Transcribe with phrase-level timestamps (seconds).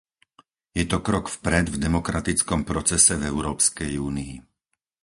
[0.73, 4.33] Je to krok vpred v demokratickom procese v Európskej únii.